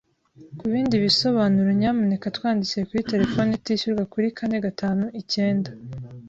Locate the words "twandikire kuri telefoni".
2.37-3.49